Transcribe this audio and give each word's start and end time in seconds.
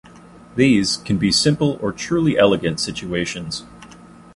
These 0.55 0.97
can 0.97 1.19
be 1.19 1.31
simple 1.31 1.77
or 1.79 1.91
truly 1.91 2.35
elegant 2.35 2.79
situations. 2.79 3.65